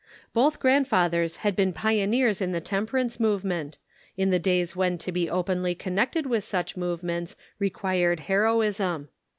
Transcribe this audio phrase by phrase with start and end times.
[0.33, 3.77] Both grandfathers had been pioneers in the temperance movement,
[4.17, 9.09] in the days when to be openly connected with such movements required heroism.